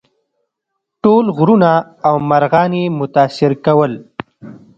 [1.03, 1.71] ټول غرونه
[2.07, 3.93] او مرغان یې متاثر کول.